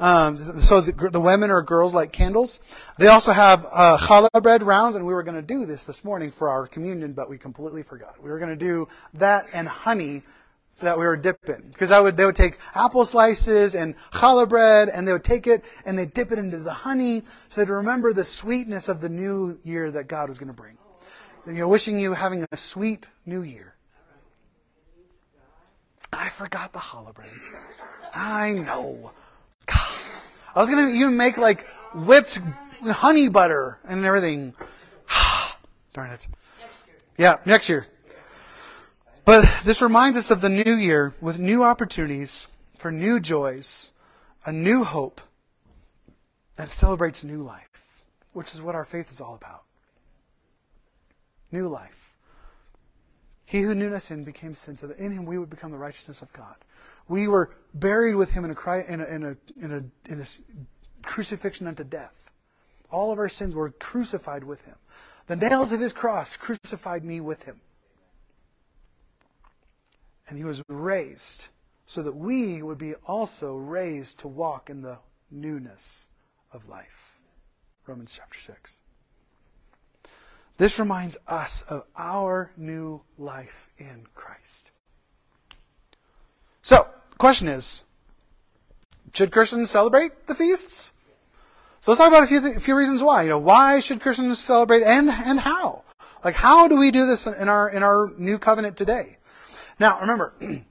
[0.00, 2.60] Um, so the, the, women or girls light candles.
[2.96, 6.04] They also have uh, challah bread rounds, and we were going to do this this
[6.04, 8.20] morning for our communion, but we completely forgot.
[8.22, 10.22] We were going to do that and honey
[10.78, 11.68] that we were dipping.
[11.68, 15.62] Because would, they would take apple slices and challah bread and they would take it
[15.84, 19.58] and they dip it into the honey so they'd remember the sweetness of the new
[19.64, 20.78] year that God was going to bring.
[21.44, 23.74] And, you know, wishing you having a sweet new year.
[26.10, 27.30] I forgot the challah bread.
[28.14, 29.12] I know.
[29.70, 32.40] I was going to even make like whipped
[32.82, 34.54] honey butter and everything.
[35.92, 36.28] Darn it.
[37.16, 37.86] Yeah, next year.
[39.24, 43.92] But this reminds us of the new year with new opportunities for new joys,
[44.44, 45.20] a new hope
[46.56, 48.02] that celebrates new life,
[48.32, 49.64] which is what our faith is all about.
[51.52, 52.14] New life.
[53.44, 55.78] He who knew no sin became sin, so that in him we would become the
[55.78, 56.56] righteousness of God.
[57.10, 61.06] We were buried with him in a, in a, in a, in a, in a
[61.06, 62.32] crucifixion unto death.
[62.90, 64.76] All of our sins were crucified with him.
[65.26, 67.60] The nails of his cross crucified me with him
[70.30, 71.48] and he was raised
[71.84, 74.98] so that we would be also raised to walk in the
[75.30, 76.08] newness
[76.52, 77.20] of life.
[77.86, 78.80] Romans chapter 6.
[80.56, 84.70] This reminds us of our new life in Christ.
[86.62, 86.86] So,
[87.20, 87.84] question is
[89.12, 90.92] should Christians celebrate the feasts?
[91.80, 93.22] So let's talk about a few, th- few reasons why.
[93.22, 95.84] You know, why should Christians celebrate and, and how?
[96.24, 99.16] Like, how do we do this in our, in our new covenant today?
[99.78, 100.34] Now, remember,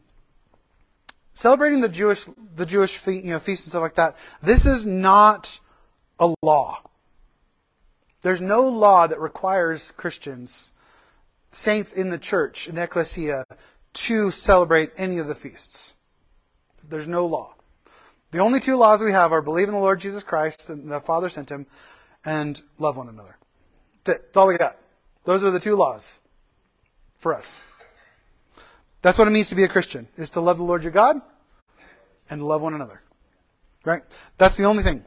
[1.34, 4.86] celebrating the Jewish, the Jewish fe- you know, feasts and stuff like that, this is
[4.86, 5.60] not
[6.20, 6.84] a law.
[8.22, 10.74] There's no law that requires Christians,
[11.52, 13.46] saints in the church, in the ecclesia,
[13.94, 15.96] to celebrate any of the feasts.
[16.90, 17.56] There's no law.
[18.32, 21.00] The only two laws we have are believe in the Lord Jesus Christ and the
[21.00, 21.66] Father sent him,
[22.26, 23.38] and love one another.
[24.04, 24.78] That's all we got.
[25.24, 26.20] Those are the two laws
[27.18, 27.66] for us.
[29.02, 31.22] That's what it means to be a Christian, is to love the Lord your God
[32.30, 33.02] and love one another.
[33.86, 34.02] Right?
[34.38, 35.06] That's the only thing.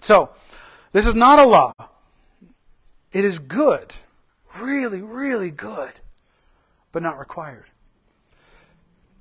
[0.00, 0.30] So,
[0.92, 1.72] this is not a law.
[3.12, 3.94] It is good.
[4.60, 5.92] Really, really good.
[6.92, 7.66] But not required.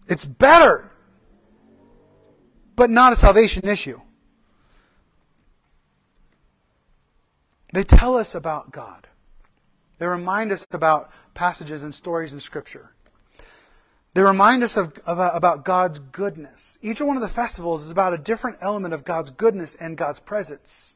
[0.08, 0.92] It's better.
[2.80, 4.00] But not a salvation issue.
[7.74, 9.06] They tell us about God.
[9.98, 12.94] They remind us about passages and stories in Scripture.
[14.14, 16.80] They remind us of, of, uh, about God's goodness.
[16.82, 20.22] Each one of the festivals is about a different element of God's goodness and God's
[20.22, 20.96] presence.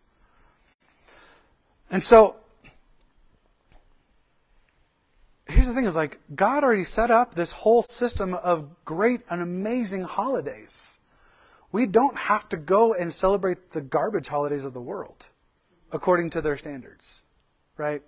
[1.91, 2.37] And so,
[5.49, 9.41] here's the thing is like, God already set up this whole system of great and
[9.41, 11.01] amazing holidays.
[11.73, 15.29] We don't have to go and celebrate the garbage holidays of the world
[15.91, 17.23] according to their standards.
[17.77, 18.03] Right?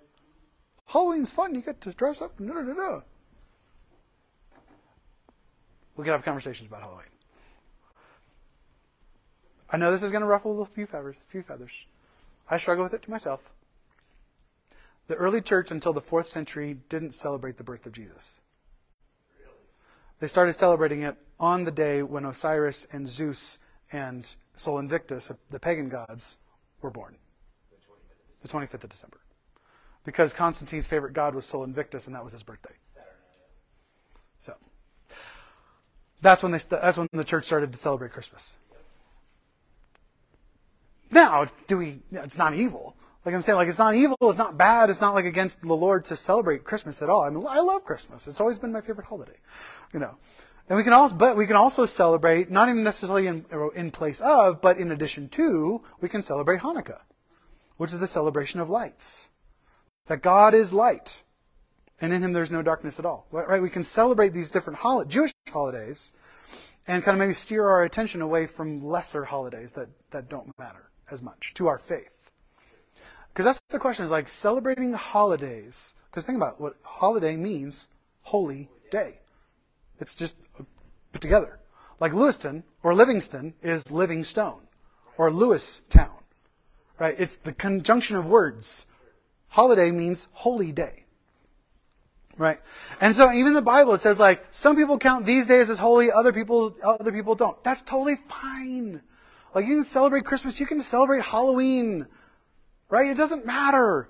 [0.86, 1.54] Halloween's fun.
[1.54, 2.38] You get to dress up.
[2.38, 3.02] No, no, no, no.
[5.96, 7.06] We could have conversations about Halloween.
[9.68, 11.16] I know this is going to ruffle a few feathers.
[11.16, 11.86] A few feathers.
[12.48, 13.50] I struggle with it to myself.
[15.08, 18.38] The early church, until the fourth century, didn't celebrate the birth of Jesus.
[20.18, 23.58] They started celebrating it on the day when Osiris and Zeus
[23.92, 26.38] and Sol Invictus, the pagan gods,
[26.80, 27.16] were born.
[28.42, 29.20] The 25th of December.
[30.04, 32.74] Because Constantine's favorite god was Sol Invictus, and that was his birthday.
[34.38, 34.54] So.
[36.22, 38.56] That's when they, that's when the church started to celebrate Christmas.
[41.10, 42.95] Now, do we, it's not evil.
[43.26, 45.74] Like I'm saying, like it's not evil, it's not bad, it's not like against the
[45.74, 47.22] Lord to celebrate Christmas at all.
[47.22, 48.28] I mean, I love Christmas.
[48.28, 49.36] It's always been my favorite holiday,
[49.92, 50.16] you know.
[50.68, 54.20] And we can also, but we can also celebrate, not even necessarily in, in place
[54.20, 57.00] of, but in addition to, we can celebrate Hanukkah,
[57.76, 59.28] which is the celebration of lights.
[60.06, 61.24] That God is light
[62.00, 63.26] and in him there's no darkness at all.
[63.30, 63.62] Right?
[63.62, 66.12] We can celebrate these different hol- Jewish holidays
[66.86, 70.90] and kind of maybe steer our attention away from lesser holidays that, that don't matter
[71.10, 72.15] as much to our faith.
[73.36, 75.94] Because that's the question is like celebrating holidays.
[76.10, 77.88] Because think about what holiday means
[78.22, 79.18] holy day.
[80.00, 80.62] It's just uh,
[81.12, 81.60] put together.
[82.00, 84.62] Like Lewiston or Livingston is Living Stone
[85.18, 86.16] or Lewis Town.
[86.98, 87.14] right?
[87.18, 88.86] It's the conjunction of words.
[89.48, 91.04] Holiday means holy day.
[92.38, 92.58] Right?
[93.02, 96.10] And so even the Bible, it says like, some people count these days as holy,
[96.10, 97.62] other people, other people don't.
[97.62, 99.02] That's totally fine.
[99.54, 102.06] Like you can celebrate Christmas, you can celebrate Halloween.
[102.88, 103.10] Right?
[103.10, 104.08] It doesn't matter.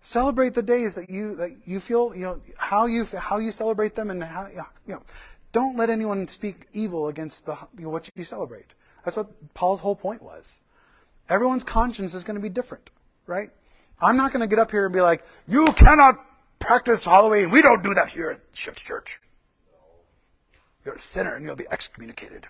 [0.00, 3.94] Celebrate the days that you, that you feel, you know, how you, how you celebrate
[3.94, 5.02] them and how, you know,
[5.52, 8.74] don't let anyone speak evil against the, you know, what you celebrate.
[9.04, 10.62] That's what Paul's whole point was.
[11.28, 12.90] Everyone's conscience is going to be different,
[13.26, 13.50] right?
[14.00, 16.24] I'm not going to get up here and be like, you cannot
[16.58, 17.50] practice Halloween.
[17.50, 19.20] We don't do that here at Shift Church.
[20.84, 22.46] You're a sinner and you'll be excommunicated.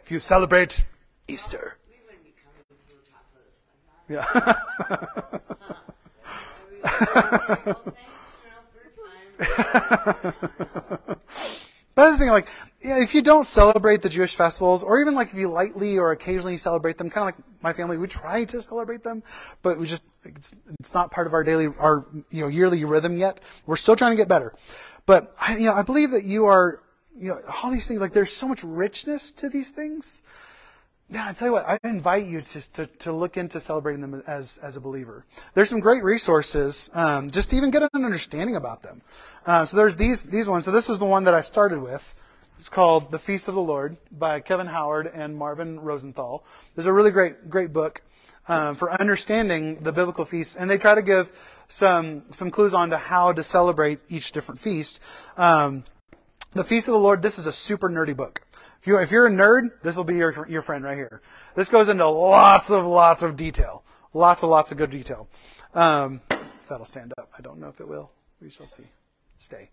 [0.00, 0.84] If you celebrate
[1.26, 1.76] Easter.
[4.08, 4.24] Yeah.
[11.96, 12.48] That's the thing, like,
[12.82, 16.12] yeah, if you don't celebrate the Jewish festivals, or even like if you lightly or
[16.12, 19.22] occasionally celebrate them, kind of like my family, we try to celebrate them,
[19.62, 23.16] but we just, it's, it's not part of our daily, our, you know, yearly rhythm
[23.16, 23.40] yet.
[23.64, 24.54] We're still trying to get better.
[25.06, 26.82] But, I, you know, I believe that you are,
[27.16, 30.22] you know, all these things, like there's so much richness to these things
[31.08, 34.22] yeah, I tell you what, I invite you to, to, to, look into celebrating them
[34.26, 35.24] as, as a believer.
[35.54, 39.02] There's some great resources, um, just to even get an understanding about them.
[39.44, 40.64] Uh, so there's these, these ones.
[40.64, 42.14] So this is the one that I started with.
[42.58, 46.44] It's called The Feast of the Lord by Kevin Howard and Marvin Rosenthal.
[46.74, 48.02] There's a really great, great book,
[48.48, 50.56] um, for understanding the biblical feasts.
[50.56, 51.32] And they try to give
[51.68, 55.00] some, some clues on to how to celebrate each different feast.
[55.36, 55.84] Um,
[56.52, 58.45] the Feast of the Lord, this is a super nerdy book.
[58.86, 61.20] If, you, if you're a nerd, this will be your, your friend right here.
[61.56, 63.82] This goes into lots of, lots of detail.
[64.14, 65.26] Lots and lots of good detail.
[65.74, 67.28] Um, if that'll stand up.
[67.36, 68.12] I don't know if it will.
[68.40, 68.84] We shall see.
[69.38, 69.70] Stay.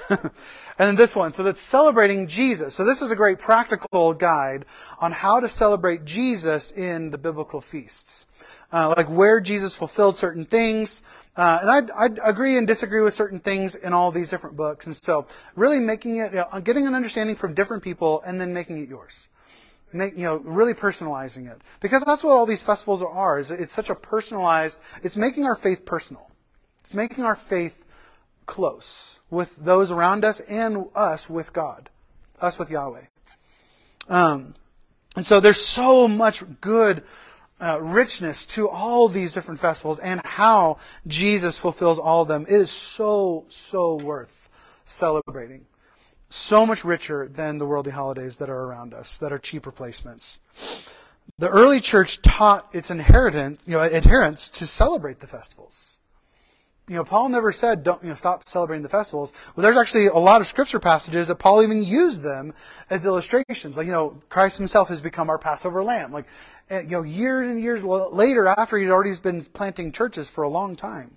[0.10, 0.30] and
[0.76, 1.32] then this one.
[1.32, 2.74] So that's celebrating Jesus.
[2.74, 4.64] So this is a great practical guide
[4.98, 8.26] on how to celebrate Jesus in the biblical feasts.
[8.72, 11.04] Uh, like where Jesus fulfilled certain things,
[11.36, 14.86] uh, and I I agree and disagree with certain things in all these different books.
[14.86, 18.52] And so, really making it, you know, getting an understanding from different people, and then
[18.52, 19.28] making it yours.
[19.92, 23.38] Make, you know, really personalizing it because that's what all these festivals are.
[23.38, 24.80] Is it's such a personalized.
[25.04, 26.32] It's making our faith personal.
[26.80, 27.83] It's making our faith
[28.46, 31.90] close with those around us and us with God,
[32.40, 33.04] us with Yahweh.
[34.08, 34.54] Um,
[35.16, 37.02] and so there's so much good
[37.60, 42.42] uh, richness to all these different festivals and how Jesus fulfills all of them.
[42.42, 44.48] It is so, so worth
[44.84, 45.66] celebrating.
[46.28, 50.40] So much richer than the worldly holidays that are around us, that are cheap replacements.
[51.38, 56.00] The early church taught its inheritance, you know, adherents to celebrate the festivals
[56.88, 59.32] you know, Paul never said don't you know stop celebrating the festivals.
[59.54, 62.52] Well, there's actually a lot of scripture passages that Paul even used them
[62.90, 63.76] as illustrations.
[63.76, 66.12] Like you know, Christ Himself has become our Passover lamb.
[66.12, 66.26] Like
[66.68, 70.48] eh, you know, years and years later, after He'd already been planting churches for a
[70.48, 71.16] long time.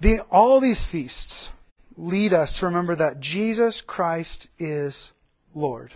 [0.00, 1.52] The all these feasts
[1.98, 5.12] lead us to remember that Jesus Christ is
[5.54, 5.92] Lord.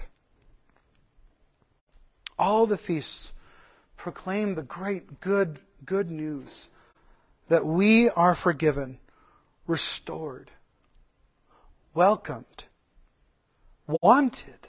[2.38, 3.32] All the feasts
[3.96, 6.68] proclaim the great good good news
[7.50, 8.96] that we are forgiven,
[9.66, 10.52] restored,
[11.94, 12.64] welcomed,
[13.88, 14.68] wanted,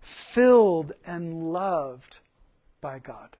[0.00, 2.20] filled, and loved
[2.80, 3.36] by God.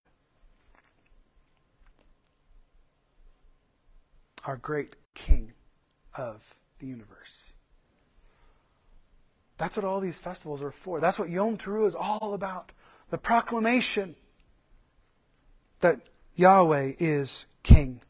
[4.45, 5.53] Our great King
[6.17, 7.55] of the universe.
[9.57, 10.99] That's what all these festivals are for.
[10.99, 12.73] That's what Yom Teruah is all about.
[13.11, 14.17] The proclamation
[15.79, 16.01] that
[16.37, 18.01] Yahweh is King.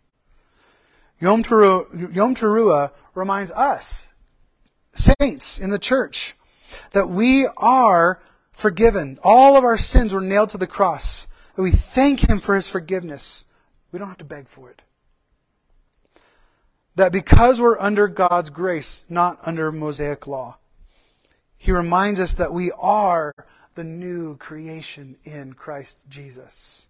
[1.21, 4.13] Yom Teruah, Yom Teruah reminds us,
[4.93, 6.37] saints in the church,
[6.93, 8.21] that we are
[8.53, 9.19] forgiven.
[9.23, 11.27] All of our sins were nailed to the cross.
[11.55, 13.47] That we thank Him for His forgiveness.
[13.93, 14.83] We don't have to beg for it.
[16.97, 20.59] That because we're under God's grace, not under Mosaic law,
[21.57, 23.33] He reminds us that we are
[23.75, 26.89] the new creation in Christ Jesus.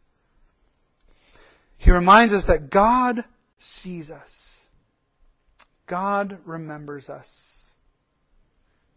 [1.77, 3.25] He reminds us that God
[3.59, 4.67] sees us.
[5.87, 7.75] God remembers us.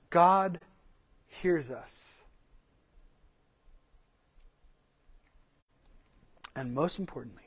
[0.10, 0.60] God
[1.28, 2.22] hears us.
[6.56, 7.44] And most importantly,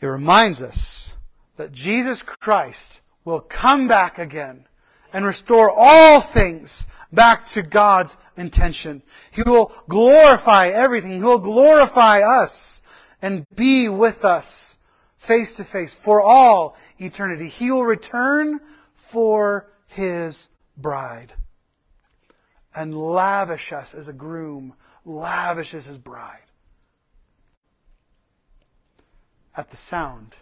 [0.00, 1.14] it reminds us
[1.56, 4.66] that Jesus Christ will come back again
[5.12, 9.02] and restore all things back to God's intention.
[9.30, 11.12] He will glorify everything.
[11.12, 12.81] He will glorify us
[13.22, 14.78] and be with us
[15.16, 17.48] face to face for all eternity.
[17.48, 18.58] He will return
[18.94, 21.34] for his bride.
[22.74, 26.38] and lavish us as a groom lavishes his bride.
[29.56, 30.36] At the sound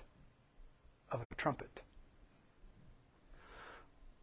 [1.10, 1.82] of a trumpet.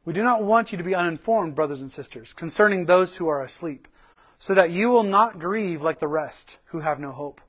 [0.05, 3.41] We do not want you to be uninformed, brothers and sisters, concerning those who are
[3.41, 3.89] asleep,
[4.39, 7.41] so that you will not grieve like the rest who have no hope.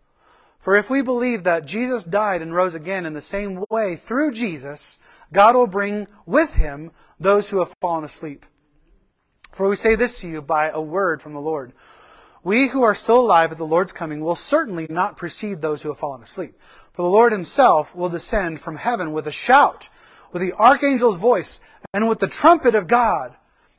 [0.69, 4.33] For if we believe that Jesus died and rose again in the same way through
[4.33, 4.99] Jesus,
[5.33, 8.45] God will bring with him those who have fallen asleep.
[9.51, 11.73] For we say this to you by a word from the Lord.
[12.45, 15.89] We who are still alive at the Lord's coming will certainly not precede those who
[15.89, 16.53] have fallen asleep.
[16.93, 19.89] For the Lord himself will descend from heaven with a shout,
[20.33, 21.61] with the archangel's voice,
[21.95, 23.35] and with the trumpet of God.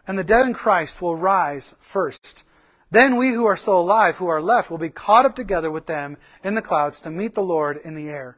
[0.07, 2.45] And the dead in Christ will rise first.
[2.91, 5.85] Then we who are still alive, who are left, will be caught up together with
[5.85, 8.37] them in the clouds to meet the Lord in the air.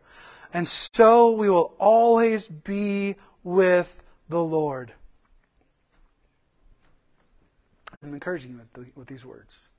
[0.53, 4.93] And so we will always be with the Lord.
[8.03, 9.69] I'm encouraging you with, the, with these words.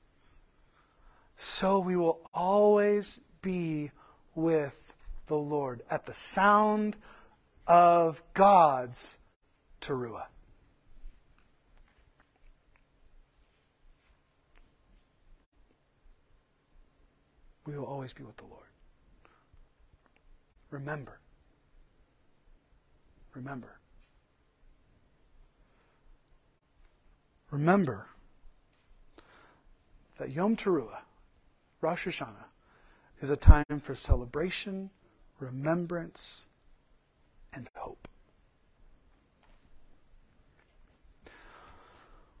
[1.35, 3.91] So we will always be
[4.33, 4.95] with
[5.27, 6.97] the Lord at the sound
[7.67, 9.19] of God's
[9.81, 10.25] teruah.
[17.65, 18.67] We will always be with the Lord.
[20.69, 21.19] Remember.
[23.33, 23.79] Remember.
[27.51, 28.07] Remember
[30.17, 31.01] that Yom Teruah,
[31.81, 32.45] Rosh Hashanah,
[33.21, 34.89] is a time for celebration,
[35.39, 36.47] remembrance,
[37.53, 38.07] and hope.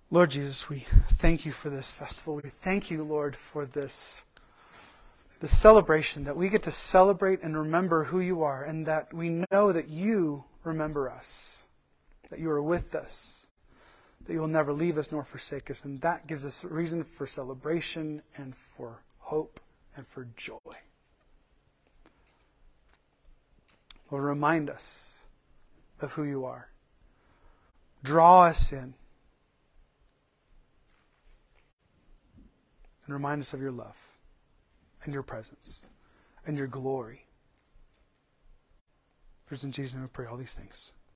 [0.09, 2.35] Lord Jesus, we thank you for this festival.
[2.35, 4.23] We thank you, Lord, for this,
[5.43, 9.43] this celebration that we get to celebrate and remember who you are, and that we
[9.51, 11.65] know that you remember us,
[12.29, 13.47] that you are with us,
[14.25, 15.83] that you will never leave us nor forsake us.
[15.83, 19.59] And that gives us reason for celebration and for hope
[19.97, 20.55] and for joy.
[24.09, 25.25] Lord, remind us
[25.99, 26.69] of who you are.
[28.01, 28.93] Draw us in.
[33.05, 34.12] And remind us of your love
[35.03, 35.85] and your presence
[36.45, 37.25] and your glory.
[39.45, 40.91] For in Jesus' name we pray all these things.